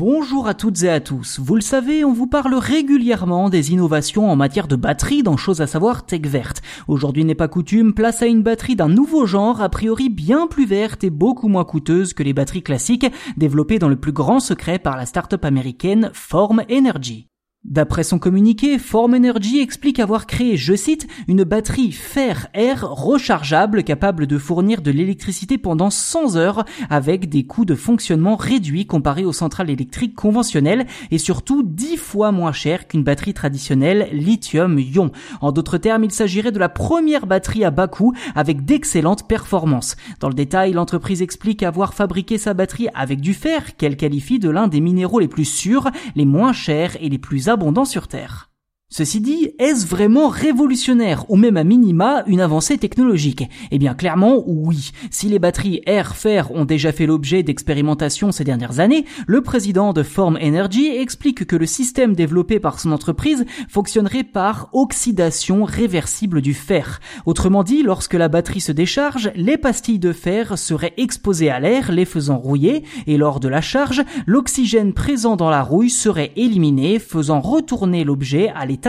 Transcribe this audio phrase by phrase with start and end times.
[0.00, 1.38] Bonjour à toutes et à tous.
[1.40, 5.60] Vous le savez, on vous parle régulièrement des innovations en matière de batterie dans Chose
[5.60, 6.62] à savoir Tech Verte.
[6.88, 10.64] Aujourd'hui n'est pas coutume, place à une batterie d'un nouveau genre, a priori bien plus
[10.64, 14.78] verte et beaucoup moins coûteuse que les batteries classiques, développées dans le plus grand secret
[14.78, 17.29] par la start-up américaine Form Energy.
[17.70, 24.26] D'après son communiqué, Form Energy explique avoir créé, je cite, une batterie fer-air rechargeable capable
[24.26, 29.32] de fournir de l'électricité pendant 100 heures avec des coûts de fonctionnement réduits comparés aux
[29.32, 35.12] centrales électriques conventionnelles et surtout 10 fois moins cher qu'une batterie traditionnelle lithium-ion.
[35.40, 39.94] En d'autres termes, il s'agirait de la première batterie à bas coût avec d'excellentes performances.
[40.18, 44.50] Dans le détail, l'entreprise explique avoir fabriqué sa batterie avec du fer qu'elle qualifie de
[44.50, 48.49] l'un des minéraux les plus sûrs, les moins chers et les plus abondant sur Terre.
[48.92, 53.48] Ceci dit, est-ce vraiment révolutionnaire ou même à minima une avancée technologique?
[53.70, 54.90] Eh bien clairement oui.
[55.12, 60.02] Si les batteries air-fer ont déjà fait l'objet d'expérimentations ces dernières années, le président de
[60.02, 66.52] Form Energy explique que le système développé par son entreprise fonctionnerait par oxydation réversible du
[66.52, 66.98] fer.
[67.26, 71.92] Autrement dit, lorsque la batterie se décharge, les pastilles de fer seraient exposées à l'air,
[71.92, 76.98] les faisant rouiller, et lors de la charge, l'oxygène présent dans la rouille serait éliminé,
[76.98, 78.79] faisant retourner l'objet à l'état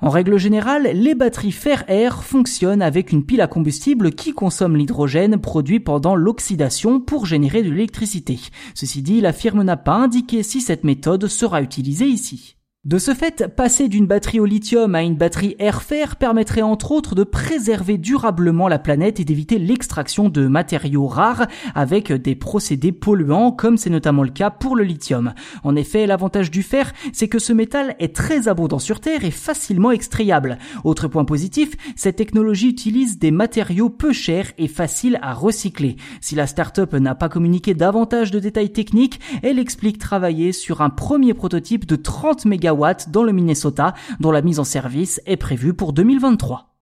[0.00, 5.38] En règle générale, les batteries fer-air fonctionnent avec une pile à combustible qui consomme l'hydrogène
[5.38, 8.38] produit pendant l'oxydation pour générer de l'électricité.
[8.74, 12.56] Ceci dit, la firme n'a pas indiqué si cette méthode sera utilisée ici.
[12.84, 17.14] De ce fait, passer d'une batterie au lithium à une batterie air-fer permettrait entre autres
[17.14, 23.52] de préserver durablement la planète et d'éviter l'extraction de matériaux rares avec des procédés polluants
[23.52, 25.32] comme c'est notamment le cas pour le lithium.
[25.62, 29.30] En effet, l'avantage du fer, c'est que ce métal est très abondant sur Terre et
[29.30, 30.58] facilement extrayable.
[30.84, 35.96] Autre point positif, cette technologie utilise des matériaux peu chers et faciles à recycler.
[36.20, 40.90] Si la startup n'a pas communiqué davantage de détails techniques, elle explique travailler sur un
[40.90, 42.73] premier prototype de 30 MW
[43.08, 46.70] dans le Minnesota, dont la mise en service est prévue pour 2023.